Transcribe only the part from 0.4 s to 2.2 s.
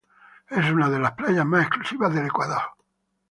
Es una de las playas más exclusivas